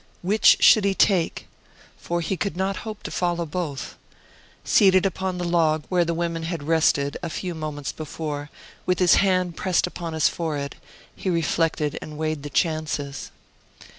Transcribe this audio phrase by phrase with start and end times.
[0.23, 1.45] Which should he take?
[1.95, 3.97] For he could not hope to follow both.
[4.63, 8.49] Seated upon the log where the women had rested a few moments before,
[8.87, 10.75] with his hand pressed upon his forehead,
[11.15, 13.29] he reflected and weighed the chances.